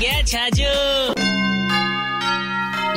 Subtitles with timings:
[0.00, 0.74] गया, छाजू।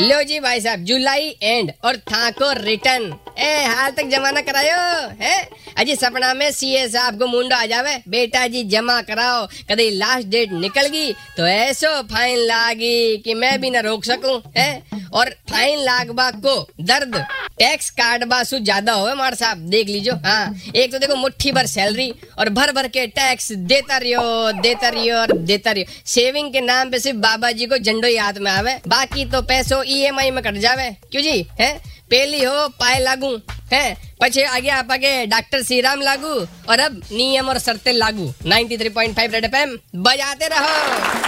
[0.00, 4.76] लो जी भाई साहब, जुलाई एंड और थाको रिटर्न ए, हाल तक जमाना करायो,
[5.20, 5.36] है?
[5.78, 10.28] अजी सपना में सीए साहब को मुंडा आ जावे, बेटा जी जमा कराओ, कभी लास्ट
[10.28, 14.70] डेट निकल गई तो ऐसो फाइन लागी कि मैं भी ना रोक सकूँ, है?
[15.12, 17.14] और फाइन लागबा को दर्द
[17.58, 21.66] टैक्स कार्ड बासु ज़्यादा हो मार साहब, देख लीजिए हाँ। एक तो देखो मुट्ठी भर
[21.66, 26.60] सैलरी और भर भर के टैक्स देता रहियो देता रहियो और देता रहियो। सेविंग के
[26.62, 30.30] नाम पे सिर्फ़ बाबा जी को झंडो ही हाथ में आवे, बाकी तो पैसों ईएमआई
[30.30, 31.72] में कट जावे। क्यों जी, है?
[32.10, 33.38] पहली हो पाए लागू,
[33.72, 33.96] है?
[34.22, 36.34] પછી आगे आप आगे डॉक्टर श्री राम लागू
[36.68, 41.27] और अब नियम और शर्तें लागू। 93.5 रेड एफएम बजाते रहो।